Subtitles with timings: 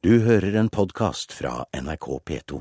[0.00, 2.60] Du hører en podkast fra NRK P2.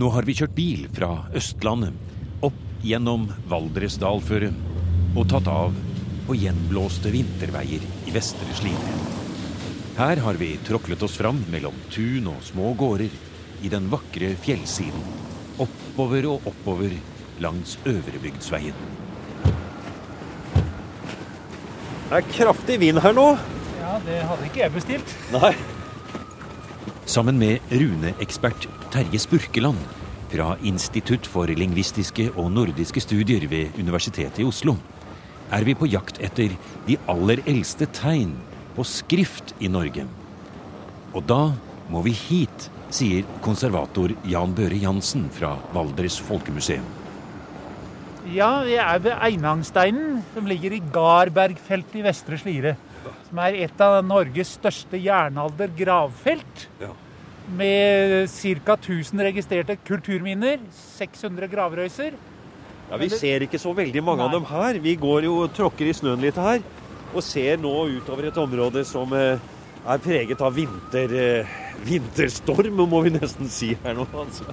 [0.00, 1.92] Nå har vi kjørt bil fra Østlandet,
[2.40, 4.56] opp gjennom Valdresdalføret
[5.12, 5.76] og tatt av
[6.24, 8.96] på gjenblåste vinterveier i Vestre Slidre.
[10.00, 13.12] Her har vi tråklet oss fram mellom tun og små gårder
[13.60, 15.08] i den vakre fjellsiden.
[15.60, 16.96] Oppover og oppover
[17.44, 18.84] langs Øvrebygdsveien.
[22.08, 23.34] Det er kraftig vind her nå.
[23.92, 25.10] Ja, det hadde ikke jeg bestilt.
[25.34, 25.50] Nei.
[27.04, 29.80] Sammen med runeekspert Terje Spurkeland
[30.32, 34.78] fra Institutt for lingvistiske og nordiske studier ved Universitetet i Oslo
[35.52, 36.54] er vi på jakt etter
[36.86, 38.30] de aller eldste tegn
[38.72, 40.06] på skrift i Norge.
[41.12, 41.42] Og da
[41.92, 46.86] må vi hit, sier konservator Jan Børe Jansen fra Valdres Folkemuseum.
[48.32, 52.74] Ja, vi er ved Einangsteinen, som ligger i Garbergfeltet i Vestre Slidre.
[53.28, 56.66] Som er et av Norges største jernalder gravfelt.
[56.80, 56.92] Ja.
[57.52, 58.76] Med ca.
[58.78, 60.60] 1000 registrerte kulturminner,
[60.98, 62.14] 600 gravrøyser.
[62.90, 64.78] Ja, Vi ser ikke så veldig mange av dem her.
[64.84, 66.60] Vi går jo og tråkker i snøen litt her.
[67.12, 69.40] Og ser nå utover et område som eh,
[69.82, 74.06] er preget av vinter, eh, vinterstorm, må vi nesten si her nå.
[74.12, 74.48] altså.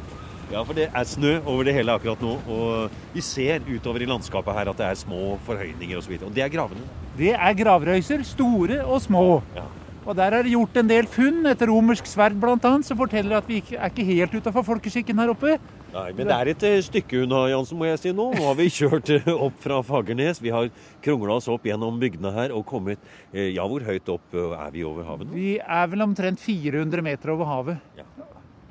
[0.49, 2.35] Ja, for det er snø over det hele akkurat nå.
[2.49, 5.99] Og vi ser utover i landskapet her at det er små forhøyninger osv.
[5.99, 6.29] Og, så videre.
[6.29, 6.87] og det er gravene.
[7.19, 9.27] Det er gravrøyser, store og små.
[9.55, 9.67] Ja.
[10.09, 13.49] Og der er det gjort en del funn, et romersk sverd bl.a., som forteller at
[13.49, 15.59] vi ikke, er ikke helt utafor folkeskikken her oppe.
[15.93, 18.29] Nei, men det er et eh, stykke unna, Jansen, må jeg si nå.
[18.33, 20.41] Nå har vi kjørt eh, opp fra Fagernes.
[20.41, 20.71] Vi har
[21.05, 23.01] krongla oss opp gjennom bygdene her og kommet
[23.33, 25.37] eh, Ja, hvor høyt opp er vi over havet nå?
[25.37, 27.85] Vi er vel omtrent 400 meter over havet.
[27.99, 28.07] Ja.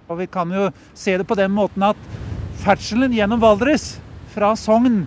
[0.08, 1.98] Og vi kan jo se det på den måten at
[2.62, 3.98] ferdselen gjennom Valdres
[4.32, 5.02] fra Sogn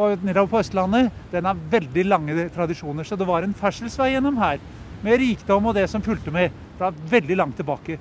[0.00, 3.04] og nedover på Østlandet, den har veldig lange tradisjoner.
[3.06, 4.62] Så det var en ferdselsvei gjennom her.
[5.04, 7.98] Med rikdom og det som fulgte med fra veldig langt tilbake.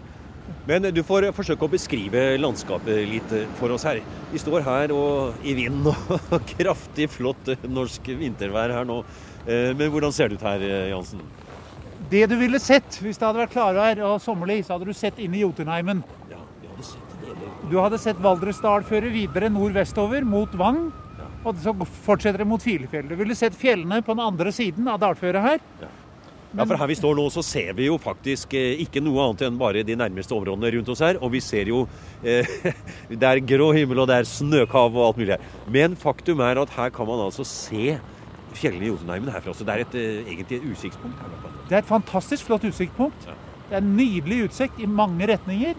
[0.68, 4.00] Men du får forsøke å beskrive landskapet litt for oss her.
[4.32, 9.04] Vi står her og i vind og kraftig, flott norsk vintervær her nå.
[9.46, 11.22] Eh, Men hvordan ser det ut her, eh, Jansen?
[12.10, 15.20] Det du ville sett hvis det hadde vært klarvær og sommerlig, så hadde du sett
[15.22, 16.00] inn i Jotunheimen.
[16.32, 17.19] Ja, vi hadde sett det.
[17.70, 20.88] Du hadde sett Valdresdal føre videre nordvestover mot Vang.
[21.48, 21.72] Og så
[22.04, 23.08] fortsetter det mot Filefjell.
[23.08, 25.64] Du ville sett fjellene på den andre siden av dalføret her.
[26.50, 29.44] Ja, for her vi står nå, så ser vi jo faktisk eh, ikke noe annet
[29.46, 31.20] enn bare de nærmeste områdene rundt oss her.
[31.22, 31.84] Og vi ser jo
[32.26, 32.48] eh,
[33.22, 35.46] Det er grå himmel, og det er snøkav og alt mulig her.
[35.70, 38.00] Men faktum er at her kan man altså se
[38.58, 39.54] fjellene i Jotunheimen herfra.
[39.54, 41.38] Så det er et, eh, egentlig et utsiktspunkt her.
[41.70, 43.30] Det er et fantastisk flott utsiktspunkt.
[43.30, 43.38] Ja.
[43.70, 45.78] Det er en nydelig utsikt i mange retninger.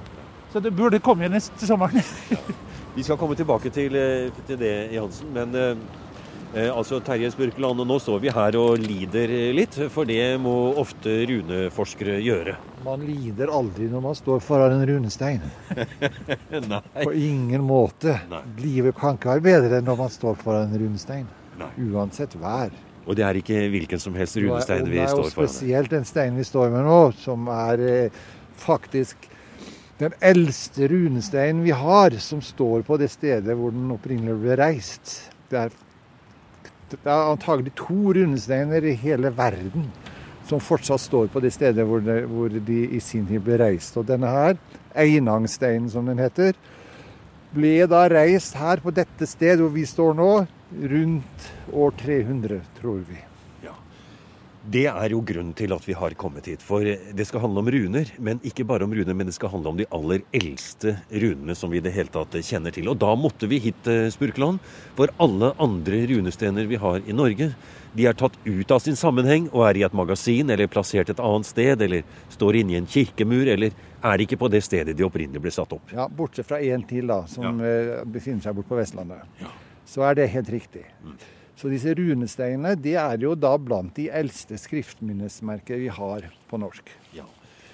[0.53, 2.03] Så det burde komme igjen neste sommeren.
[2.97, 5.31] Vi skal komme tilbake til, eh, til det, Jansen.
[5.31, 5.77] Men eh,
[6.57, 9.79] eh, altså Terje Spurkeland, nå står vi her og lider litt.
[9.95, 12.57] For det må ofte runeforskere gjøre.
[12.83, 15.47] Man lider aldri når man står foran en runestein.
[16.73, 16.83] Nei.
[16.99, 18.19] På ingen måte.
[18.33, 18.43] Nei.
[18.59, 21.31] Livet kan ikke være bedre enn når man står foran en runestein.
[21.63, 21.73] Nei.
[21.93, 22.75] Uansett vær.
[23.07, 25.15] Og det er ikke hvilken som helst runestein vi står foran.
[25.15, 28.25] Det er jo spesielt den steinen vi står med nå, som er eh,
[28.61, 29.31] faktisk
[30.01, 35.13] den eldste runesteinen vi har, som står på det stedet hvor den opprinnelig ble reist.
[35.51, 35.75] Det er,
[36.93, 39.91] det er antagelig to runesteiner i hele verden
[40.49, 43.97] som fortsatt står på det stedet hvor, det, hvor de i sin tid ble reist.
[44.01, 44.59] Og denne her,
[44.99, 46.57] Einangsteinen som den heter,
[47.55, 50.31] ble da reist her på dette sted hvor vi står nå,
[50.91, 53.30] rundt år 300, tror vi.
[54.61, 56.61] Det er jo grunnen til at vi har kommet hit.
[56.65, 58.11] For det skal handle om runer.
[58.21, 61.73] Men ikke bare om runer, men det skal handle om de aller eldste runene som
[61.73, 62.91] vi i det hele tatt kjenner til.
[62.93, 64.61] Og da måtte vi hit, eh, Spurkeland.
[64.99, 67.55] For alle andre runestener vi har i Norge,
[67.97, 71.19] de er tatt ut av sin sammenheng og er i et magasin eller plassert et
[71.19, 73.73] annet sted, eller står inni en kirkemur, eller
[74.05, 75.91] er ikke på det stedet de opprinnelig ble satt opp.
[75.93, 78.05] Ja, Bortsett fra én til, da, som ja.
[78.05, 79.25] befinner seg borte på Vestlandet.
[79.87, 80.85] Så er det helt riktig.
[81.61, 86.89] Så disse runesteinene det er jo da blant de eldste skriftminnesmerker vi har på norsk.
[87.13, 87.27] Ja.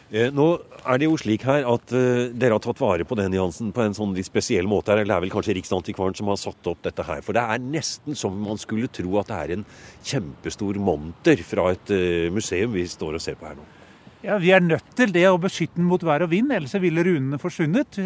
[0.07, 0.45] Nå
[0.87, 3.83] er det jo slik her at eh, dere har tatt vare på den Jansen, på
[3.83, 4.93] en sånn litt spesiell måte.
[4.93, 5.03] her.
[5.03, 7.23] Eller det er vel kanskje Riksantikvaren som har satt opp dette her.
[7.27, 9.65] For det er nesten som man skulle tro at det er en
[10.07, 13.67] kjempestor monter fra et eh, museum vi står og ser på her nå.
[14.27, 17.03] Ja, Vi er nødt til det å beskytte den mot vær og vind, ellers ville
[17.07, 17.99] runene forsvunnet.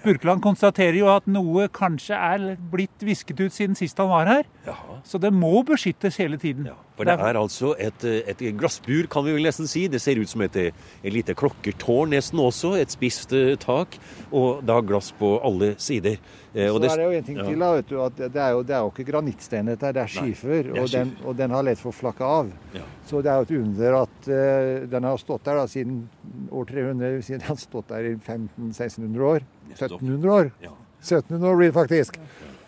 [0.00, 4.46] Spurkeland konstaterer jo at noe kanskje er blitt visket ut siden sist han var her.
[4.64, 4.96] Jaha.
[5.04, 6.70] Så det må beskyttes hele tiden.
[6.70, 9.86] Ja, for det er altså et, et glassbur, kan vi vel nesten si.
[9.92, 12.74] Det ser ut som et, et lite klokkertårn nesten også.
[12.80, 13.98] Et spisst eh, tak.
[14.32, 16.16] Og da glass på alle sider.
[16.54, 17.44] Eh, Så det- er det jo en ting ja.
[17.44, 17.58] til.
[17.60, 20.02] da, vet du, at Det er jo, det er jo ikke granittstein, dette, her, det
[20.02, 20.72] er skifer.
[20.72, 22.50] er Og, den, og den har lett for å flakke av.
[22.74, 22.88] Ja.
[23.06, 26.08] Så det er jo et under at uh, den har stått der da, siden
[26.50, 27.22] år 300.
[27.22, 29.40] Siden den har stått der i 1500-1600 år.
[29.70, 30.00] Nettopp.
[30.02, 30.52] 1700 år.
[31.00, 32.20] 1700 år blir det faktisk.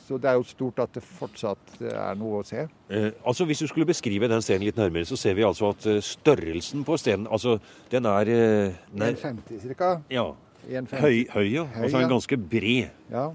[0.02, 2.66] Så det er jo stort at det fortsatt er noe å se.
[2.90, 5.87] Eh, altså Hvis du skulle beskrive den stenen litt nærmere, så ser vi altså at
[5.87, 7.58] eh, størrelsen på stenen altså
[7.93, 9.94] den er, eh, er 1,50 ca.
[10.10, 10.26] ja,
[10.69, 11.64] høy, høy, ja.
[11.64, 12.90] Høy, Altså en ganske bred.
[13.12, 13.31] Ja.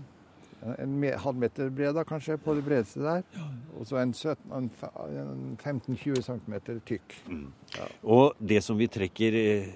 [0.81, 3.21] En halvmeter bred da, kanskje, på det bredeste der.
[3.77, 4.13] Og så en,
[4.57, 4.69] en
[5.63, 6.55] 15-20 cm
[6.87, 7.17] tykk.
[8.03, 9.67] Og det som vi trekker eh,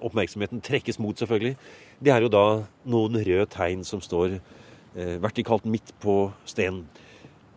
[0.00, 1.56] Oppmerksomheten trekkes mot, selvfølgelig.
[2.02, 2.46] Det er jo da
[2.90, 6.82] noen røde tegn som står eh, vertikalt midt på stenen.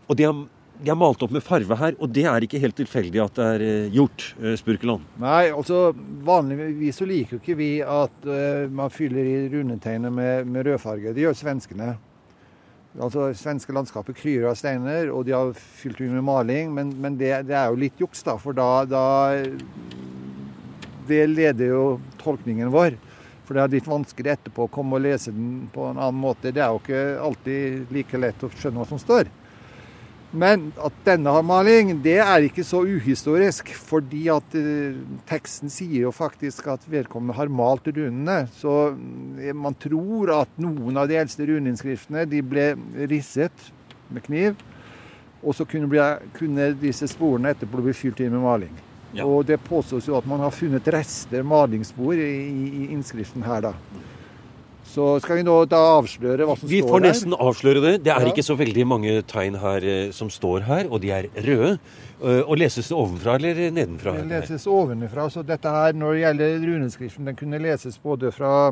[0.05, 0.41] Og de har,
[0.77, 3.45] de har malt opp med farve her, og det er ikke helt tilfeldig at det
[3.55, 5.07] er eh, gjort, eh, Spurkeland.
[5.21, 5.87] Nei, altså
[6.27, 11.15] vanligvis så liker jo ikke vi at eh, man fyller i runetegnet med, med rødfarge.
[11.15, 11.95] Det gjør svenskene.
[12.95, 16.69] Altså, Svenske landskapet kryr av steiner, og de har fylt ut med maling.
[16.77, 19.03] Men, men det, det er jo litt juks, da, for da, da
[21.09, 21.83] Det leder jo
[22.21, 22.95] tolkningen vår.
[23.45, 26.53] For det er litt vanskelig etterpå å komme og lese den på en annen måte.
[26.53, 29.29] Det er jo ikke alltid like lett å skjønne hva som står.
[30.35, 33.71] Men at denne har maling, det er ikke så uhistorisk.
[33.87, 34.97] Fordi at eh,
[35.29, 38.41] teksten sier jo faktisk at vedkommende har malt runene.
[38.57, 42.71] Så mm, man tror at noen av de eldste runeinnskriftene de ble
[43.11, 43.69] risset
[44.09, 44.59] med kniv.
[45.45, 48.84] Og så kunne, kunne disse sporene etterpå bli fylt inn med maling.
[49.15, 49.25] Ja.
[49.25, 53.73] Og det påstås jo at man har funnet rester, malingsspor, i, i, innskriften her, da.
[54.85, 57.07] Så skal vi nå da avsløre hva som Vi står får her.
[57.09, 57.93] nesten avsløre det.
[58.05, 58.31] Det er Ja.
[58.31, 61.79] ikke så veldig mange tegn her eh, som står her, og de er røde.
[62.23, 64.13] Eh, Og leses det ovenfra eller nedenfra?
[64.15, 68.71] Det leses ovenfra, så dette her, når det gjelder runeskriften, den kunne leses både fra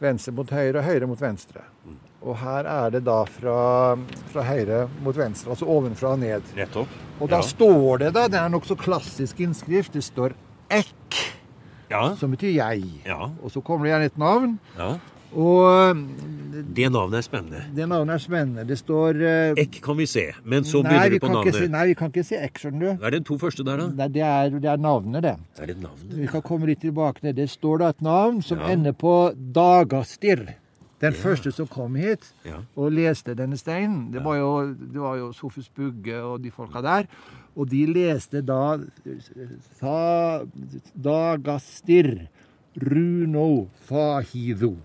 [0.00, 1.62] venstre mot høyre og høyre mot venstre.
[2.24, 3.96] Og her er det da fra,
[4.30, 6.42] fra høyre mot venstre, altså ovenfra og ned.
[6.56, 6.88] Nettopp.
[7.20, 7.42] Og da Ja.
[7.42, 10.34] står det da, det er nokså klassisk innskrift, det står
[10.70, 11.18] ekk,
[11.90, 12.14] Ja.
[12.16, 12.84] som betyr jeg.
[13.04, 13.30] ja.
[13.42, 14.98] Og så kommer det gjerne et navn, ja.
[15.34, 15.96] og
[16.76, 17.64] Det navnet er spennende.
[17.74, 18.64] det navnet er spennende.
[18.68, 21.54] Det står uh, Ekk kan vi se, men så nei, begynner du på navnet.
[21.54, 23.04] si, nei, vi kan ikke si ekk, skjønner du.
[23.04, 23.86] Er det to første der, da?
[23.88, 25.36] Nei, det er, det er navnet, det.
[25.58, 26.14] Er det navnet?
[26.22, 27.36] Vi kan komme litt tilbake til det.
[27.42, 28.68] Det står da et navn som Ja.
[28.68, 30.54] ender på Dagastir.
[31.02, 32.28] Den første som kom hit
[32.78, 36.82] og leste denne steinen, det var jo, det var jo Sofus Bugge og de folka
[36.84, 37.08] der.
[37.56, 38.78] Og de leste da
[39.80, 40.44] sa,
[40.94, 42.28] Dagastir
[42.78, 44.76] Runo Fahido.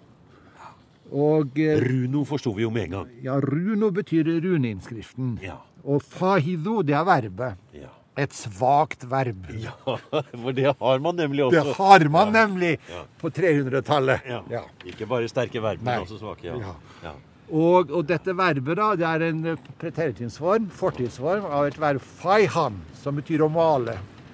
[1.07, 3.11] Og eh, Runo forsto vi jo med en gang.
[3.23, 5.37] ja, Runo betyr runeinnskriften.
[5.41, 5.61] Ja.
[5.87, 7.55] Og Fahido, det er verbet.
[7.73, 7.93] Ja.
[8.17, 9.45] Et svakt verb.
[9.67, 11.55] ja, for det har man nemlig også.
[11.63, 13.03] Det har man nemlig Ja.
[13.21, 14.25] på 300-tallet.
[14.27, 14.39] Ja.
[14.49, 14.63] Ja.
[14.89, 16.03] Ikke bare sterke verb, men Nei.
[16.05, 16.47] også svake.
[16.49, 16.57] Ja.
[16.57, 16.73] Ja.
[17.03, 17.11] Ja.
[17.47, 22.75] Og, og dette verbet da, det er en eh, preteritumsform, fortidsform, av et verb faihan,
[22.99, 23.93] som betyr å male.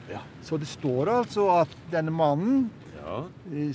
[0.09, 0.24] Ja.
[0.47, 2.69] Så det står altså at denne mannen,
[3.03, 3.17] Ja.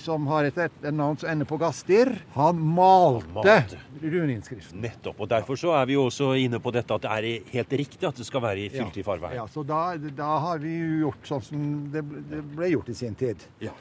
[0.01, 3.81] som har et, navn som ender på Gastir, han malte, malte.
[4.01, 4.81] runeinnskriften.
[4.81, 5.21] Nettopp.
[5.21, 8.09] Og derfor så er vi jo også inne på dette at det er helt riktig
[8.09, 9.35] at det skal være i fylt i farve.
[9.37, 12.97] Ja, så da, da har vi jo gjort sånn som det det ble gjort i
[12.97, 13.45] sin tid.
[13.61, 13.75] Ja.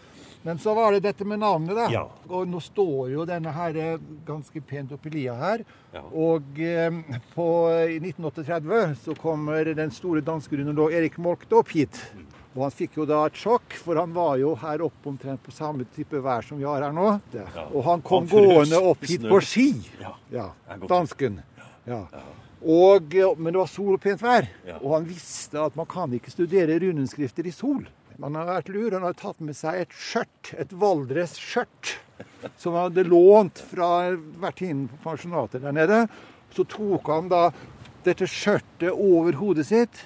[0.47, 1.87] Men så var det dette med navnet, da.
[1.91, 2.05] Ja.
[2.29, 3.97] Og nå står jo denne her
[4.27, 5.63] ganske pent oppi lia her.
[5.91, 6.03] Ja.
[6.07, 7.01] Og eh,
[7.33, 7.47] på,
[7.89, 11.99] i 1938 så kommer den store danske runolog Erik Moltke opp hit.
[12.57, 15.53] Og han fikk jo da et sjokk, for han var jo her oppe omtrent på
[15.53, 17.11] samme type vær som vi har her nå.
[17.35, 17.45] Ja.
[17.67, 19.67] Og han kom Han gående opp hit på ski.
[20.01, 20.15] Ja.
[20.33, 20.47] Ja,
[20.89, 21.37] dansken.
[21.85, 22.01] Ja.
[22.65, 24.49] Og, men det var sol og pent vær,
[24.79, 27.85] og han visste at man kan ikke studere runenskrifter i sol.
[28.17, 31.93] Man har vært lur, han har tatt med seg et skjørt, et Valdres-skjørt,
[32.61, 34.09] som han hadde lånt fra
[34.41, 36.03] vertinnen på pensjonatet der nede.
[36.57, 37.51] Så tok han da
[38.07, 40.01] dette skjørtet over hodet sitt,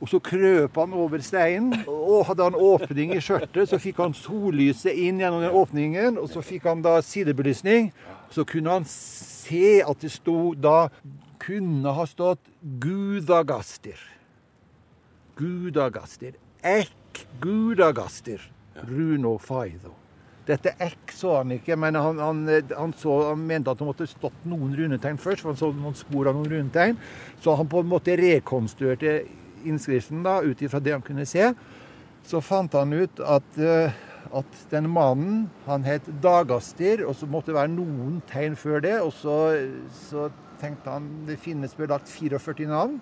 [0.00, 1.84] og så krøp han over steinen.
[1.86, 6.30] Og hadde han åpning i skjørtet, så fikk han sollyset inn gjennom den åpningen, og
[6.32, 7.92] så fikk han da sidebelysning.
[8.32, 10.88] Så kunne han se at det sto da
[11.42, 12.38] Kunne ha stått
[12.78, 13.98] Gudagaster.
[15.34, 16.36] Gudagaster.
[16.62, 18.44] Ekk Gudagaster.
[18.86, 19.96] Runo Faido.
[20.46, 22.40] Dette ekk så han ikke, men han, han,
[22.74, 25.42] han, så, han mente at det måtte stått noen runetegn først.
[25.42, 26.98] for Han så noen spor av noen runetegn.
[27.42, 29.20] Så han på en måte rekonstruerte
[29.64, 31.52] innskriften da, ut ifra det han kunne se.
[32.26, 33.96] Så fant han ut at, eh,
[34.32, 38.98] at den mannen han het Dagastir, og så måtte det være noen tegn før det.
[39.02, 39.36] Og så,
[40.08, 40.30] så
[40.62, 43.00] tenkte han det finnes belagt 44 navn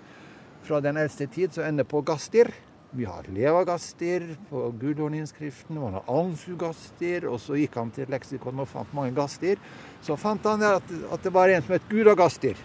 [0.64, 2.52] fra den eldste tid som ender på Gastir.
[2.90, 8.66] Vi har Levagastir på gudhorninnskriften, man har Ansu-gastir, og så gikk han til leksikon og
[8.66, 9.60] fant mange gastir.
[10.02, 12.58] Så fant han at, at det var en som het Gudagastir.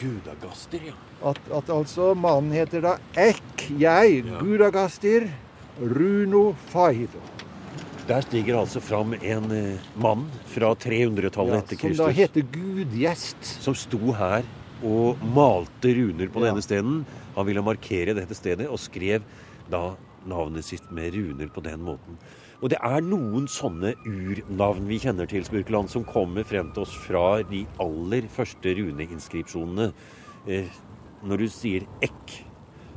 [0.00, 0.94] Gudagastir, ja.
[1.30, 4.38] At, at altså mannen heter da Ek, jeg, Ja.
[4.40, 5.28] Gudagastir,
[5.80, 7.20] Runo Fahido.
[8.08, 13.44] Der stiger altså fram en eh, mann fra 300-tallet Ja, etter som da heter Gudgjest.
[13.62, 14.42] som sto her
[14.82, 16.50] og malte runer på Ja.
[16.50, 17.04] denne stenen.
[17.36, 19.22] Han ville markere dette stedet og skrev
[19.70, 19.94] da
[20.26, 22.16] navnet sitt med runer på den måten.
[22.60, 26.92] Og det er noen sånne urnavn vi kjenner til, Spurkeland, som kommer frem til oss
[27.06, 29.86] fra de aller første runeinskripsjonene.
[30.44, 30.68] Eh,
[31.24, 32.34] når du sier Ekk,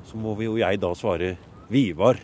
[0.03, 1.35] så må vi jo jeg da svare
[1.71, 2.19] Vivar.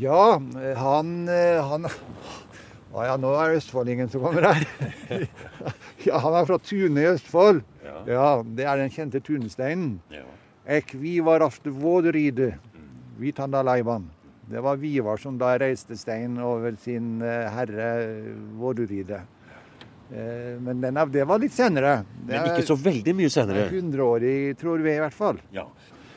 [0.00, 0.38] Ja,
[0.80, 1.86] han, eh, han
[2.94, 4.64] Å ja, nå er det østfoldingen som kommer her.
[6.06, 7.64] ja, han er fra Tune i Østfold.
[7.82, 7.94] Ja.
[8.06, 9.96] Ja, Det er den kjente tunesteinen.
[10.14, 10.22] Ja.
[10.78, 12.54] Ek vivar afte våderide,
[13.18, 14.06] vitanda leivan.
[14.50, 17.88] Det var Vivar som da reiste stein over sin eh, herre
[18.60, 19.22] Vårderide.
[20.12, 22.02] Eh, Men den, av det var litt senere.
[22.20, 23.68] Det Men ikke så veldig mye senere.
[23.70, 25.40] 100-årig, tror vi i hvert fall.
[25.54, 25.68] Ja.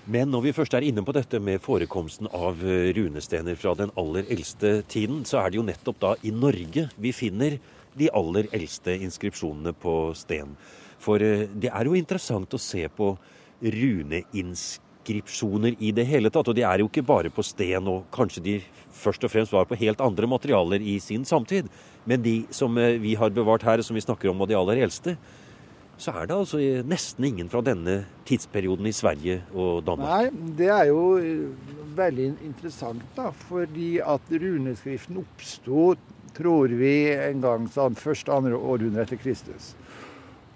[0.08, 3.92] Men når vi først er inne på dette med forekomsten av eh, runestener fra den
[4.00, 7.58] aller eldste tiden, så er det jo nettopp da i Norge vi finner
[7.98, 10.56] de aller eldste inskripsjonene på sten.
[11.04, 13.14] For eh, det er jo interessant å se på
[13.64, 16.48] runeinskripsjoner i det hele tatt.
[16.48, 18.56] Og de er jo ikke bare på sten, og kanskje de
[18.98, 21.70] først og fremst var på helt andre materialer i sin samtid.
[22.06, 24.84] Men de som eh, vi har bevart her, som vi snakker om, og de aller
[24.84, 25.18] eldste,
[25.98, 30.12] så er det altså nesten ingen fra denne tidsperioden i Sverige og Danmark.
[30.12, 33.32] Nei, det er jo eh, veldig interessant, da.
[33.50, 35.96] Fordi at runeskriften oppsto,
[36.38, 39.74] tror vi, en gang sånn første andre århundre etter Kristus.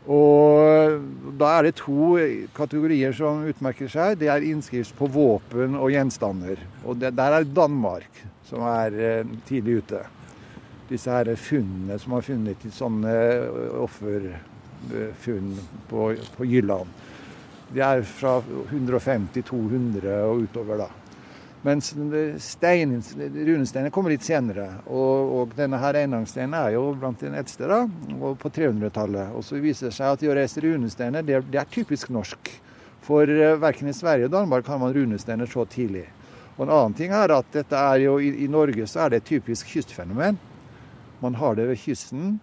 [0.10, 2.16] Og da er det to
[2.58, 4.18] kategorier som utmerker seg.
[4.18, 6.58] Det er innskrift på våpen og gjenstander.
[6.86, 10.02] Og det, der er Danmark som er eh, tidlig ute.
[10.90, 13.14] Disse her funnene som har funnet i sånne
[13.80, 15.54] offerfunn
[15.88, 16.98] på, på Jylland.
[17.72, 20.90] De er fra 150-200 og utover, da.
[21.62, 21.92] Mens
[22.42, 23.04] steinen,
[23.46, 24.66] runesteinen kommer litt senere.
[24.90, 27.84] Og, og denne her eingangssteinen er jo blant den eldste, da,
[28.42, 29.36] på 300-tallet.
[29.38, 32.50] Og så viser det seg at de å reise runesteiner, det, det er typisk norsk.
[33.06, 36.08] For uh, verken i Sverige og Danmark har man runesteiner så tidlig.
[36.58, 39.22] Og en annen ting er at dette er jo, i, i Norge så er det
[39.22, 40.42] et typisk kystfenomen.
[41.22, 42.40] Man har det ved kysten.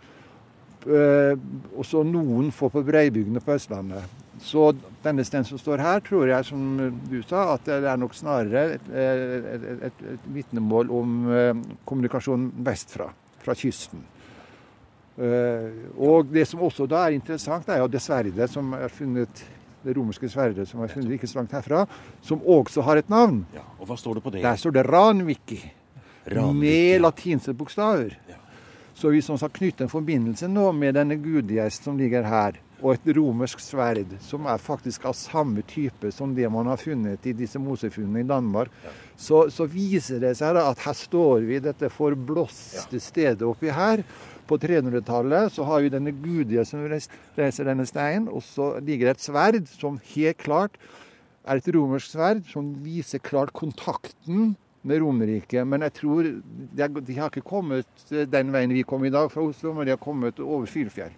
[0.87, 1.35] Uh,
[1.75, 4.18] og så noen få på breibygdene på Østlandet.
[4.41, 4.71] Så
[5.03, 6.77] denne stenen som står her, tror jeg, som
[7.11, 11.51] du sa, at det er nok snarere et, et, et, et, vitnemål om uh,
[11.89, 13.09] kommunikasjon vestfra,
[13.43, 14.05] fra kysten.
[15.19, 19.47] Uh, og det som også da er interessant, er jo det sverdet som er funnet
[19.83, 21.85] det romerske sverdet som er funnet ikke så langt herfra,
[22.25, 23.45] som også har et navn.
[23.55, 24.43] Ja, og hva står det på det?
[24.45, 25.61] Der står det Ranviki,
[26.27, 27.03] Ranviki, med ja.
[27.07, 28.17] latinske bokstaver.
[28.29, 28.39] Ja.
[28.99, 32.93] Så hvis man skal knytte en forbindelse nå med denne gudgjest som ligger her, og
[32.95, 37.35] et romersk sverd som er faktisk av samme type som det man har funnet i
[37.37, 38.71] disse mosefunnene i Danmark,
[39.19, 44.05] så, så viser det seg at her står vi dette forblåste stedet oppi her.
[44.49, 49.19] På 300-tallet så har vi denne gudige som reiser denne steinen, og så ligger det
[49.19, 50.79] et sverd som helt klart
[51.49, 54.55] er et romersk sverd som viser klart kontakten
[54.89, 55.67] med Romerriket.
[55.67, 59.45] Men jeg tror de, de har ikke kommet den veien vi kom i dag fra
[59.45, 61.17] Oslo, men de har kommet over Filefjell.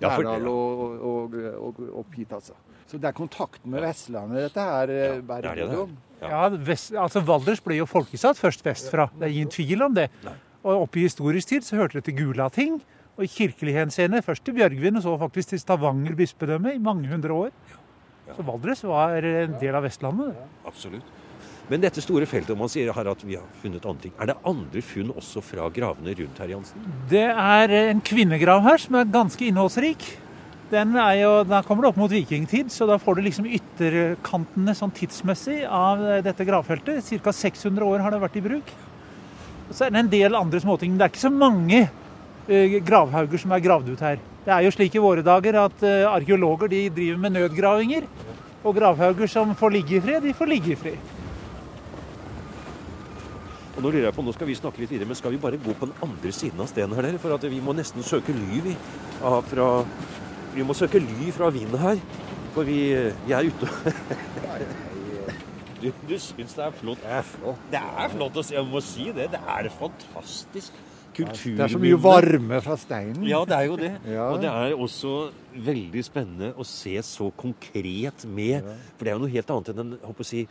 [0.00, 0.14] Ja.
[0.14, 1.36] Lærdal og, og,
[1.68, 2.56] og, opp hit, altså.
[2.90, 5.84] Så det er kontakt med Vestlandet dette her Ja, eh, bærer det det det preg
[5.84, 5.94] om.
[6.24, 6.48] Ja.
[6.70, 9.08] Vest, altså Valdres ble jo folkesatt først vestfra.
[9.18, 10.08] Det er ingen tvil om det.
[10.24, 10.34] Nei.
[10.64, 12.78] Og oppe i historisk tid så hørte det til Gulating.
[13.14, 17.06] Og i kirkelig henseende først til Bjørgvin, og så faktisk til Stavanger bispedømme i mange
[17.08, 17.52] hundre år.
[18.34, 20.32] Så Valdres var en del av Vestlandet.
[20.32, 20.48] det.
[20.66, 21.12] Absolutt.
[21.72, 24.12] Men dette store feltet, om man sier her at vi har funnet andre ting.
[24.20, 26.90] Er det andre funn også fra gravene rundt her, Jansen?
[27.08, 30.04] Det er en kvinnegrav her som er ganske innholdsrik.
[30.72, 34.74] Den er jo, der kommer det opp mot vikingtid, så da får du liksom ytterkantene
[34.76, 37.00] sånn tidsmessig av dette gravfeltet.
[37.24, 37.32] Ca.
[37.32, 38.76] 600 år har det vært i bruk.
[39.70, 40.98] Så er det en del andre småting.
[40.98, 44.20] Det er ikke så mange eh, gravhauger som er gravd ut her.
[44.44, 48.08] Det er jo slik i våre dager at eh, arkeologer de driver med nødgravinger.
[48.64, 51.13] Og gravhauger som får ligge i fred, de får ligge i fred.
[53.74, 55.58] Og Nå lurer jeg på, nå skal vi snakke litt videre, men skal vi bare
[55.58, 57.18] gå på den andre siden av stenen her, dere?
[57.22, 58.74] For at vi må nesten søke ly, vi.
[59.26, 59.68] Av fra,
[60.54, 61.98] vi må søke ly fra vinden her.
[62.54, 62.78] For vi,
[63.26, 63.70] vi er ute.
[65.84, 67.02] Du, du syns det er flott?
[67.02, 67.64] Det er flott.
[67.68, 69.26] Det er flott å se, jeg må si det.
[69.34, 70.78] Det er fantastisk
[71.16, 71.58] kulturminne.
[71.60, 73.24] Det er så mye varme fra steinen.
[73.28, 73.92] Ja, det er jo det.
[74.10, 74.26] Ja.
[74.34, 75.14] Og det er også
[75.70, 78.66] veldig spennende å se så konkret med.
[78.96, 80.44] For det er jo noe helt annet enn en, håper å si,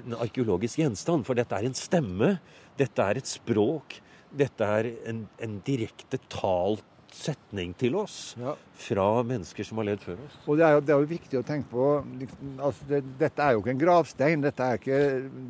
[0.00, 1.26] en arkeologisk gjenstand.
[1.28, 2.34] For dette er en stemme.
[2.80, 4.00] Dette er et språk.
[4.34, 6.82] Dette er en, en direkte talt
[7.14, 8.56] setning til oss Ja.
[8.74, 10.38] fra mennesker som har levd før oss.
[10.50, 11.84] Og det er, jo, det er jo viktig å tenke på
[12.18, 14.42] liksom, altså det, Dette er jo ikke en gravstein.
[14.42, 14.98] Dette er ikke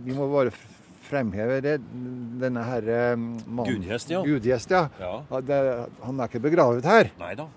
[0.04, 0.52] Vi må bare
[1.06, 1.75] fremheve det.
[2.40, 4.23] Denne herre mannen Gudgjest, ja.
[4.25, 4.87] Gudgjest, ja.
[5.00, 5.40] Ja.
[5.40, 5.61] Det,
[6.04, 7.12] han er ikke begravet her.
[7.20, 7.49] Nei da.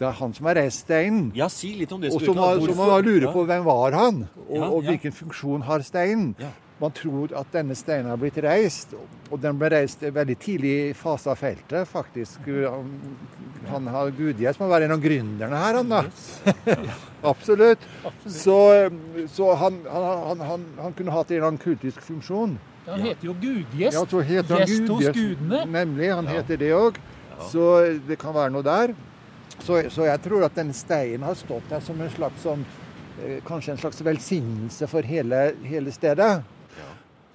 [0.00, 1.26] Det er han som har reist steinen.
[1.36, 2.08] Ja, si litt om det.
[2.16, 2.46] Og så må,
[2.78, 6.30] man lure på hvem var han, og, og hvilken funksjon har steinen.
[6.80, 8.94] Man tror at denne steinen er blitt reist,
[9.28, 12.46] og den ble reist i veldig tidlig fase av feltet, faktisk.
[13.68, 16.00] Han, har Gudgjest må være en av gründerne her, han da.
[17.32, 17.84] Absolutt.
[18.24, 18.56] Så,
[19.28, 22.56] så han, han, han, han, han kunne hatt en eller annen kultisk funksjon.
[22.86, 23.98] Han heter jo Gudgjest.
[23.98, 25.64] Ja, så heter han Gjest hos gudene.
[25.68, 27.00] Nemlig, han heter det òg.
[27.50, 27.66] Så
[28.08, 28.94] det kan være noe der.
[29.60, 32.62] Så, så jeg tror at denne steinen har stått der som en slags sånn
[33.20, 36.30] eh, Kanskje en slags velsignelse for hele, hele stedet.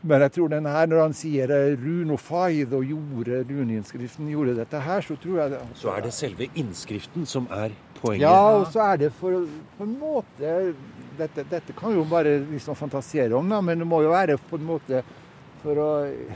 [0.06, 4.82] Men jeg tror den her, når han sier eh, runofaid og gjorde runeinnskriften gjorde dette
[4.86, 8.22] her, så tror jeg det, Så er det selve innskriften som er poenget.
[8.28, 9.48] Ja, og så er det for
[9.80, 10.52] på en måte
[11.18, 14.60] dette, dette kan jo bare liksom fantasere om, da, men det må jo være på
[14.60, 15.02] en måte
[15.66, 15.90] for å,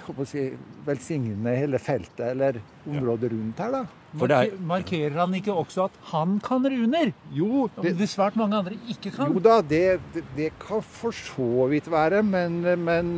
[0.09, 0.47] å si,
[0.87, 2.57] velsigne hele feltet eller
[2.89, 3.83] området rundt her, da.
[4.17, 7.11] For det er- Marker- Markerer han ikke også at han kan runer?
[7.37, 9.29] Jo, det, det svært mange andre ikke kan?
[9.35, 9.83] jo da, det,
[10.15, 13.13] det, det kan for så vidt være, men, men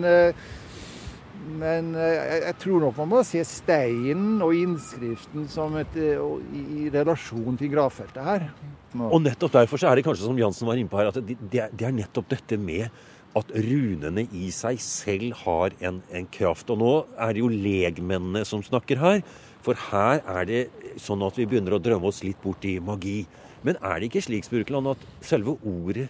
[1.52, 6.20] men eh, jeg, jeg tror nok man må se steinen og innskriften som et, eh,
[6.22, 8.46] og i, i relasjon til gravfeltet her.
[8.94, 9.08] Nå.
[9.10, 11.38] Og nettopp derfor så er det kanskje som Jansen var inne på her, at det,
[11.42, 12.92] det, er, det er nettopp dette med
[13.38, 16.72] at runene i seg selv har en, en kraft.
[16.74, 19.24] Og nå er det jo legmennene som snakker her.
[19.64, 20.62] For her er det
[21.00, 23.24] sånn at vi begynner å drømme oss litt bort i magi.
[23.66, 26.10] Men er det ikke slik, Spurkeland, at selve ordet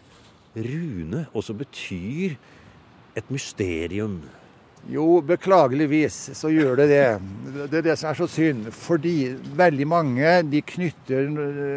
[0.55, 2.37] rune også betyr
[3.19, 4.21] et mysterium?
[4.89, 7.03] Jo, beklageligvis så gjør det det.
[7.69, 8.71] Det er det som er så synd.
[8.73, 11.27] Fordi veldig mange de knytter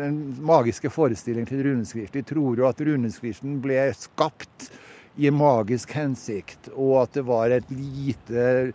[0.06, 2.14] en magiske forestilling til runeskrift.
[2.16, 4.70] De tror jo at runeskriften ble skapt
[5.16, 8.72] i magisk hensikt, og at det var et lite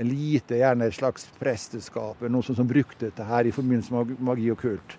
[0.00, 4.14] lite, gjerne et slags presteskap, eller noe som, som brukte dette her i forbindelse med
[4.24, 4.96] magi og kult.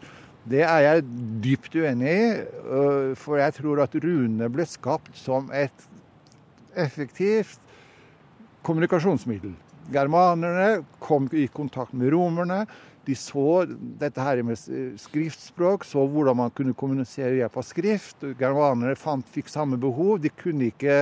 [0.50, 1.06] Det er jeg
[1.44, 5.88] dypt uenig i, øh, for jeg tror at runene ble skapt som et
[6.76, 7.60] effektivt
[8.64, 9.54] kommunikasjonsmiddel.
[9.92, 12.64] Germanerne kom i kontakt med romerne.
[13.06, 13.66] De så
[14.00, 14.60] dette her med
[15.00, 18.28] skriftspråk, så hvordan man kunne kommunisere ved hjelp av skrift.
[18.40, 20.22] Germanerne fant, fikk samme behov.
[20.24, 21.02] De kunne ikke,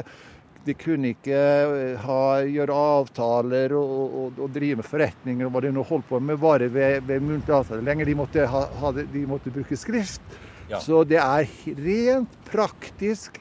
[0.66, 5.62] de kunne ikke eh, ha, gjøre avtaler og, og, og drive med forretninger og hva
[5.66, 8.10] de nå holdt på med, bare ved, ved muntlige avtaler lenger.
[8.10, 10.26] De måtte, ha, ha, de måtte bruke skrift.
[10.72, 10.80] Ja.
[10.82, 11.46] Så det er
[11.86, 13.38] rent praktisk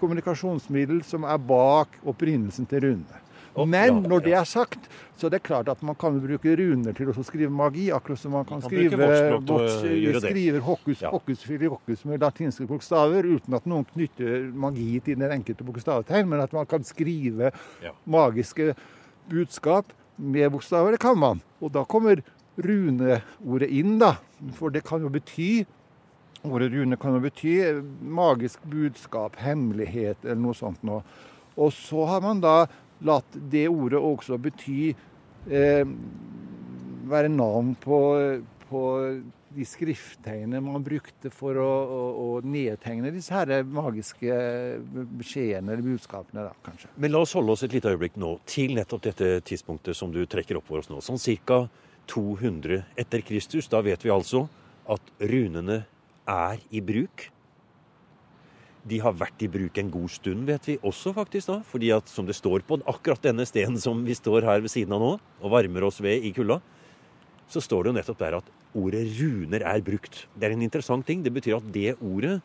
[0.00, 3.22] kommunikasjonsmiddel som er bak opprinnelsen til runene.
[3.66, 4.78] Men når det er sagt,
[5.16, 8.32] så er det klart at man kan bruke runer til å skrive magi, akkurat som
[8.32, 11.10] man kan, Man kan skrive å voks- skriver hokus Ja.
[11.10, 16.40] hokus filiokus med latinske bokstaver, uten at noen knytter magi til den enkelte bokstavtegn, men
[16.40, 17.90] at man kan skrive Ja.
[18.06, 18.74] magiske
[19.28, 19.86] budskap
[20.18, 20.92] med bokstaver.
[20.92, 21.40] Det kan man.
[21.60, 22.22] Og da kommer
[22.58, 24.16] runeordet inn, da.
[24.54, 25.66] For det kan jo bety
[26.46, 31.02] Ordet rune kan jo bety magisk budskap, hemmelighet eller noe sånt noe.
[31.58, 32.66] Og så har man da
[33.06, 35.84] latt det ordet også bety eh,
[37.08, 37.98] Være navn på,
[38.68, 38.80] på
[39.56, 44.34] de skrifttegnene man brukte for å, å, å nedtegne disse her magiske
[45.16, 46.90] beskjedene eller budskapene, da, kanskje.
[47.00, 50.20] Men la oss holde oss et lite øyeblikk nå til nettopp dette tidspunktet som du
[50.28, 51.00] trekker opp for oss nå.
[51.04, 51.62] Sånn ca.
[52.08, 53.66] 200 etter Kristus.
[53.68, 54.46] Da vet vi altså
[54.88, 55.82] at runene
[56.28, 57.26] er i bruk.
[58.86, 61.58] De har vært i bruk en god stund, vet vi også faktisk da.
[61.66, 64.94] Fordi at som det står på akkurat denne stenen som vi står her ved siden
[64.96, 65.12] av nå,
[65.42, 66.60] og varmer oss ved i kulda,
[67.48, 70.26] så står det jo nettopp der at ordet runer er brukt.
[70.36, 71.24] Det er en interessant ting.
[71.24, 72.38] Det betyr at det ordet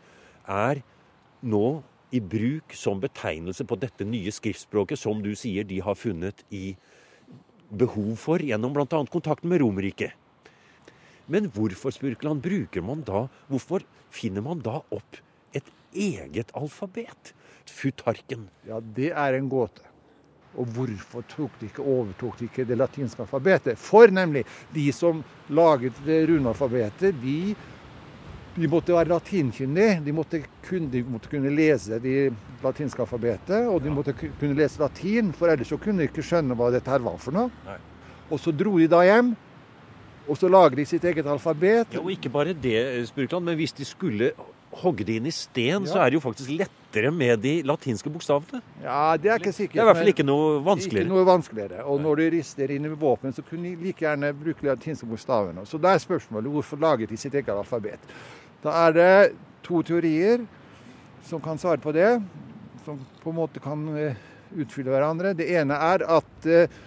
[0.49, 0.83] er
[1.43, 1.67] nå
[2.13, 6.75] i bruk som betegnelse på dette nye skriftspråket som du sier de har funnet i
[7.73, 8.85] behov for gjennom bl.a.
[9.09, 10.13] kontakten med Romerriket.
[11.25, 15.21] Men hvorfor, Spurkeland, bruker man da Hvorfor finner man da opp
[15.95, 17.33] eget alfabet?
[17.69, 18.49] Futarken.
[18.67, 19.85] Ja, det er en gåte.
[20.53, 23.79] Og hvorfor tok de ikke, overtok de ikke det latinske alfabetet?
[23.81, 27.55] For nemlig, de som laget det runealfabetet, de
[28.53, 29.95] De måtte være latinkyndige.
[30.05, 34.77] De måtte kunne, de måtte kunne lese det latinske alfabetet, og de måtte kunne lese
[34.77, 37.49] latin, for ellers så kunne de ikke skjønne hva dette her var for noe.
[37.65, 37.79] Nei.
[38.29, 39.31] Og så dro de da hjem,
[40.27, 41.97] og så lager de sitt eget alfabet.
[41.97, 44.29] Ja, og ikke bare det, Spurkland, men hvis de skulle
[44.81, 48.61] hogge det inn i sten, så er det jo faktisk lettere med de latinske bokstavene.
[48.83, 49.75] Ja, det er ikke sikkert.
[49.75, 51.05] Det er i hvert fall ikke noe vanskeligere.
[51.05, 51.85] Ikke noe vanskeligere.
[51.89, 55.09] Og når du rister inn i våpen, så kunne de like gjerne bruke de latinske
[55.09, 55.65] bokstavene.
[55.69, 58.13] Så da er spørsmålet hvorfor laget de sitt eget alfabet.
[58.63, 59.13] Da er det
[59.65, 60.45] to teorier
[61.27, 62.17] som kan svare på det,
[62.85, 64.17] som på en måte kan eh,
[64.59, 65.35] utfylle hverandre.
[65.37, 66.81] Det ene er at eh,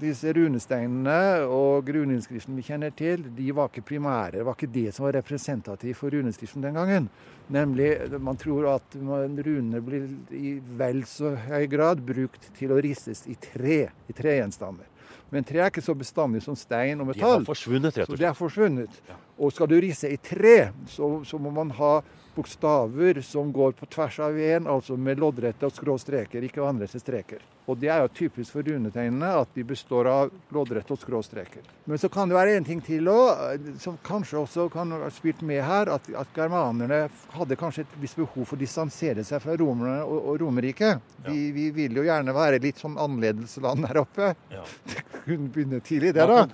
[0.00, 4.38] disse runesteinene og runeinnskriften vi kjenner til, de var ikke primære.
[4.38, 7.08] Det var ikke det som var representativt for runeskriften den gangen.
[7.50, 7.90] Nemlig,
[8.22, 13.34] man tror at runene blir i vel så høy grad brukt til å ristes i
[13.34, 14.86] tre, i tregjenstander.
[15.30, 17.38] Men tre er ikke så bestandig som stein og metall.
[17.38, 19.02] De har forsvunnet, rett og og Så de er forsvunnet.
[19.38, 20.56] Og skal du risse i tre,
[20.90, 21.92] så, så må man ha
[22.34, 27.00] bokstaver som går på tvers av en, altså med loddrette og skrå streker, ikke vannrette
[27.00, 27.42] streker.
[27.70, 31.66] Og det er jo typisk for runetegnene at de består av loddrette og skrå streker.
[31.86, 35.44] Men så kan det være en ting til òg, som kanskje også kan ha spilt
[35.46, 37.04] med her, at, at germanerne
[37.36, 41.14] hadde kanskje et visst behov for å distansere seg fra romerne og, og Romerriket.
[41.28, 44.34] Vi, vi vil jo gjerne være litt sånn annerledesland her oppe.
[44.50, 44.66] Ja.
[45.20, 46.46] Det kunne begynne tidlig, det da.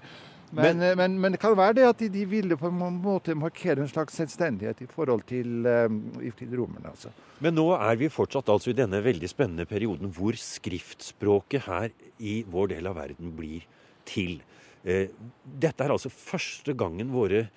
[0.54, 3.34] Men, eh, men, men det kan være det at de, de ville på en måte
[3.38, 6.00] markere en slags selvstendighet i forhold til, um,
[6.38, 6.92] til romerne.
[6.92, 7.10] Altså.
[7.42, 11.90] Men nå er vi fortsatt altså i denne veldig spennende perioden hvor skriftspråket her
[12.22, 13.66] i vår del av verden blir
[14.08, 14.38] til.
[14.86, 15.10] Eh,
[15.44, 17.48] Dette er altså første gangen våre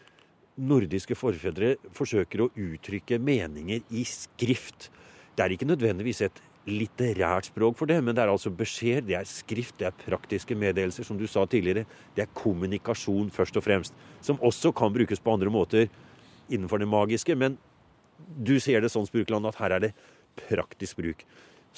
[0.60, 4.89] nordiske forfedre forsøker å uttrykke meninger i skrift.
[5.38, 9.17] Det er ikke nødvendigvis et litterært språk for det, men det er altså beskjed, det
[9.19, 11.86] er skrift, det er praktiske meddelelser, som du sa tidligere.
[12.15, 15.89] Det er kommunikasjon først og fremst, som også kan brukes på andre måter
[16.49, 17.36] innenfor det magiske.
[17.36, 17.58] men
[18.19, 19.93] du ser det sånn, Spurkland, at her er det
[20.47, 21.23] praktisk bruk.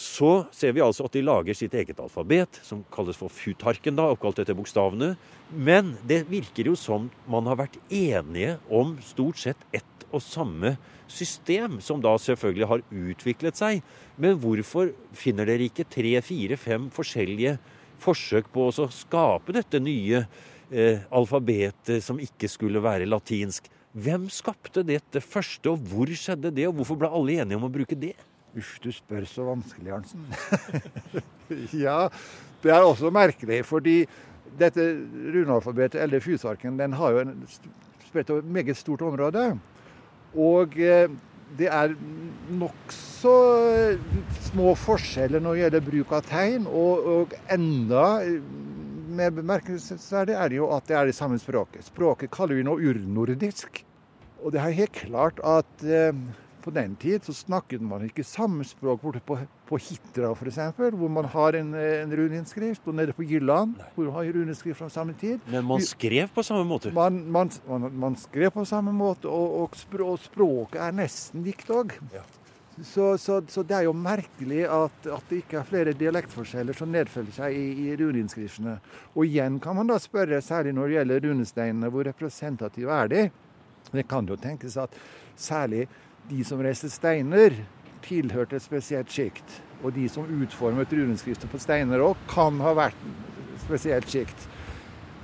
[0.01, 4.07] Så ser vi altså at de lager sitt eget alfabet, som kalles for futarken, da,
[4.09, 5.11] oppkalt etter bokstavene.
[5.53, 10.73] Men det virker jo som man har vært enige om stort sett ett og samme
[11.11, 13.83] system, som da selvfølgelig har utviklet seg.
[14.17, 17.59] Men hvorfor finner dere ikke tre, fire, fem forskjellige
[18.01, 20.23] forsøk på å skape dette nye
[20.71, 23.69] eh, alfabetet som ikke skulle være latinsk?
[23.91, 27.73] Hvem skapte dette første, og hvor skjedde det, og hvorfor ble alle enige om å
[27.77, 28.15] bruke det?
[28.57, 30.25] Uff, du spør så vanskelig, Arntzen.
[31.85, 32.09] ja,
[32.63, 34.01] det er også merkelig, fordi
[34.59, 34.83] dette
[35.31, 37.35] runealfabetet, eller fusarken, den har jo en
[38.07, 39.45] spredt over et meget stort område.
[40.35, 41.07] Og eh,
[41.59, 41.95] det er
[42.59, 43.35] nokså
[44.49, 48.05] små forskjeller når det gjelder bruk av tegn, og, og enda
[49.11, 51.87] mer bemerkelsesverdig er det jo at det er det samme språket.
[51.87, 53.83] Språket kaller vi nå urnordisk.
[54.41, 56.15] Og det er helt klart at eh,
[56.63, 59.37] på den tid så snakket man ikke samme språk borte på,
[59.69, 64.17] på Hitra f.eks., hvor man har en, en runeinnskrift, og nede på Jylland, hvor man
[64.19, 65.39] har runeinnskrift fra samme tid.
[65.51, 66.93] Men man skrev på samme måte.
[66.95, 71.71] Man, man, man, man skrev på samme måte, og, og, og språket er nesten likt
[71.73, 71.97] òg.
[72.13, 72.23] Ja.
[72.81, 76.89] Så, så, så det er jo merkelig at, at det ikke er flere dialektforskjeller som
[76.89, 78.77] nedfølger seg i, i runeinnskriftene.
[79.13, 83.25] Og igjen kan man da spørre, særlig når det gjelder runesteinene, hvor representative er de?
[83.91, 84.95] Det kan jo tenkes at
[85.35, 85.83] særlig
[86.31, 87.55] de som reiste steiner,
[88.05, 89.59] tilhørte et spesielt sjikt.
[89.81, 94.47] Og de som utformet runeinnskrifter på steiner òg, kan ha vært et spesielt sjikt.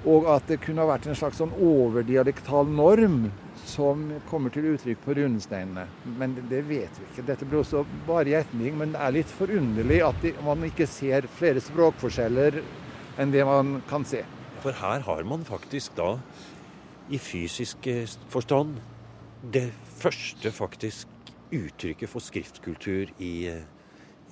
[0.07, 3.29] Og at det kunne ha vært en slags sånn overdialektal norm
[3.67, 5.87] som kommer til uttrykk på runesteinene.
[6.19, 7.25] Men det, det vet vi ikke.
[7.27, 11.63] Dette blir også bare gjetning, men det er litt forunderlig at man ikke ser flere
[11.63, 12.61] språkforskjeller
[13.17, 14.23] enn det man kan se.
[14.63, 16.15] For her har man faktisk da,
[17.13, 18.79] i fysisk eh, forstand,
[19.53, 21.07] det første faktisk
[21.53, 23.63] uttrykket for skriftkultur i, eh,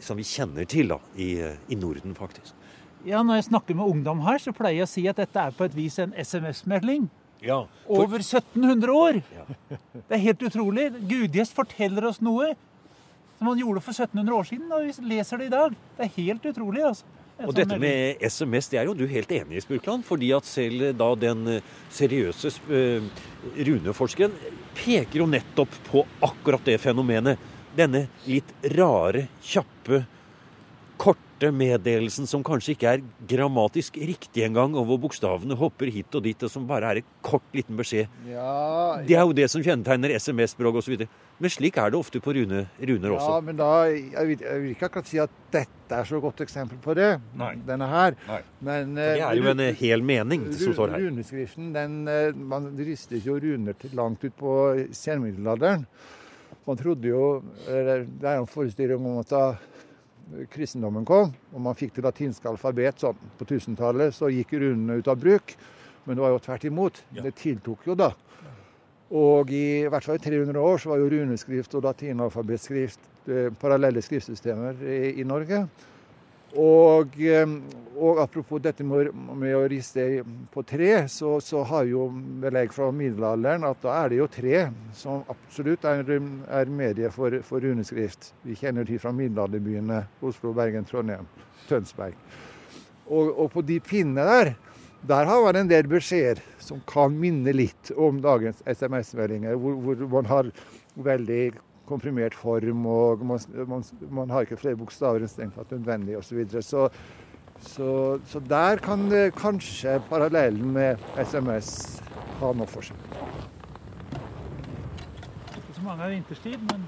[0.02, 2.54] som vi kjenner til da, i, eh, i Norden, faktisk.
[3.06, 5.52] Ja, Når jeg snakker med ungdom her, så pleier jeg å si at dette er
[5.52, 7.10] på et vis en SMS-melding.
[7.42, 9.22] Ja, for, Over 1700 år!
[9.70, 10.92] Det er helt utrolig.
[11.08, 12.56] Gudgjest forteller oss noe
[13.38, 15.76] som han gjorde for 1700 år siden, og vi leser det i dag.
[15.98, 17.06] Det er helt utrolig, altså.
[17.44, 20.06] Og sånn dette med SMS, det er jo du helt enig i, Spurkland.
[20.08, 23.10] Fordi at selv da den eh, seriøse eh,
[23.68, 24.36] runeforskeren
[24.78, 27.52] peker jo nettopp på akkurat det fenomenet.
[27.76, 30.06] Denne litt rare, kjappe,
[31.36, 36.14] korte korte meddelelsen som kanskje ikke er grammatisk riktig engang, og hvor bokstavene hopper hit
[36.16, 38.08] og dit, og som bare er en kort, liten beskjed.
[38.28, 41.06] Ja, Det er jo det som kjennetegner SMS-språk osv.
[41.40, 44.72] Men slik er det ofte på rune, runer ja, men da jeg vil, jeg vil
[44.72, 47.56] ikke akkurat si at dette er så godt eksempel på det, Nei.
[47.68, 48.16] denne her.
[48.28, 48.42] Nei.
[48.62, 51.04] Men Det er jo en eh, eh, hel mening som står her.
[51.04, 55.86] Runeskriften, den, eh, man ristet jo runer til langt ut på senmiddelalderen.
[56.66, 59.58] Man trodde jo eller Det er en forestilling om at da
[60.52, 65.10] kristendommen kom, og man fikk det latinske alfabet sånn på 1000-tallet, så gikk runene ut
[65.12, 65.56] av bruk.
[66.06, 67.02] Men det var jo tvert imot.
[67.18, 68.12] Det tiltok jo da.
[69.16, 73.52] Og i, i hvert fall i 300 år så var jo runeskrift og latinalfabetskrift eh,
[73.62, 75.66] parallelle skriftsystemer i, i Norge.
[76.56, 77.46] Og, eh,
[77.96, 82.08] og apropos dette med, med å riste på tre, så, så har jo
[82.44, 84.62] belegg fra middelalderen at da er det jo tre
[84.96, 86.04] som absolutt er,
[86.60, 88.32] er medie for, for runeskrift.
[88.48, 91.28] Vi kjenner til fra middelalderbyene Oslo, Bergen, Trondheim,
[91.70, 92.16] Tønsberg.
[93.06, 94.56] Og, og på de pinnene der,
[95.06, 100.08] der har man en del beskjeder som kan minne litt om dagens SMS-meldinger, hvor, hvor
[100.18, 100.50] man har
[100.96, 101.44] veldig
[101.88, 106.30] komprimert form, og man, man, man har ikke flere bokstaver enn strengt tatt nødvendig osv.
[106.30, 106.62] Så, videre.
[106.66, 106.90] så
[107.66, 112.02] så Så der kan det kanskje parallellen med SMS
[112.42, 112.98] ha noe for seg.
[115.56, 116.84] Ikke så mange er vinterstid, men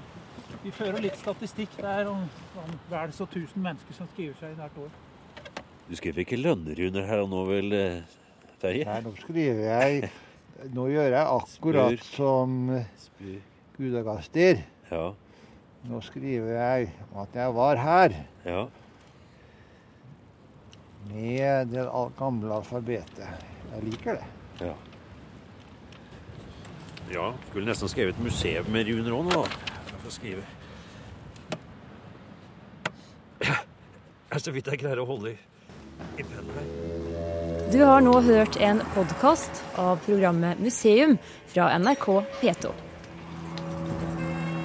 [0.62, 2.24] vi fører litt statistikk der om,
[2.60, 4.90] om vel så 1000 mennesker som skriver seg inn hvert år.
[5.88, 8.16] Du skriver ikke lønneruner her og nå, vel, eh,
[8.60, 8.84] Terje?
[8.84, 10.10] Nei, nå skriver jeg
[10.74, 12.54] Nå gjør jeg akkurat som
[12.98, 13.38] Spy-
[13.78, 14.64] Gudagaster.
[14.90, 15.12] Ja.
[15.88, 16.90] Nå skriver jeg
[17.22, 18.62] at jeg var her ja.
[21.12, 21.84] med det
[22.18, 23.44] gamle alfabetet.
[23.68, 24.28] Jeg liker det.
[24.64, 24.74] Ja.
[27.12, 27.26] ja.
[27.50, 29.74] Skulle nesten skrevet museum med runer òg nå, da.
[29.92, 30.46] Jeg får skrive.
[33.38, 33.54] Det
[34.34, 35.38] er så vidt jeg greier å holde i,
[36.16, 36.68] i pennen her.
[37.68, 41.18] Du har nå hørt en podkast av programmet Museum
[41.52, 42.06] fra NRK
[42.40, 42.87] P2.